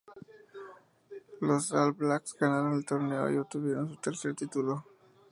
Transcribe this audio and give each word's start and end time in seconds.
Los 1.41 1.71
All 1.73 1.91
Blacks 1.93 2.33
ganaron 2.39 2.73
el 2.73 2.83
torneo 2.85 3.29
y 3.29 3.37
obtuvieron 3.37 3.87
su 3.87 3.97
tercer 3.97 4.33
título. 4.33 4.83